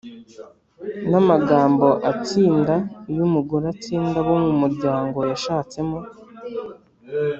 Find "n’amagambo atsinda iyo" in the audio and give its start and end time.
1.09-3.23